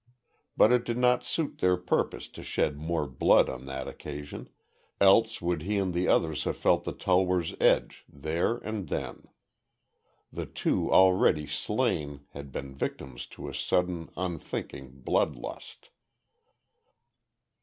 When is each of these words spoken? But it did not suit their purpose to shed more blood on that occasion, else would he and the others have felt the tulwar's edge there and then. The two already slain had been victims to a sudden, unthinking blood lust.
But 0.57 0.71
it 0.71 0.83
did 0.83 0.97
not 0.97 1.23
suit 1.23 1.59
their 1.59 1.77
purpose 1.77 2.27
to 2.29 2.41
shed 2.41 2.75
more 2.75 3.05
blood 3.05 3.47
on 3.49 3.67
that 3.67 3.87
occasion, 3.87 4.49
else 4.99 5.43
would 5.43 5.61
he 5.61 5.77
and 5.77 5.93
the 5.93 6.07
others 6.07 6.45
have 6.45 6.57
felt 6.57 6.85
the 6.85 6.91
tulwar's 6.91 7.53
edge 7.61 8.03
there 8.11 8.57
and 8.57 8.89
then. 8.89 9.27
The 10.33 10.47
two 10.47 10.91
already 10.91 11.45
slain 11.45 12.25
had 12.31 12.51
been 12.51 12.73
victims 12.73 13.27
to 13.27 13.47
a 13.47 13.53
sudden, 13.53 14.09
unthinking 14.17 15.01
blood 15.01 15.35
lust. 15.35 15.91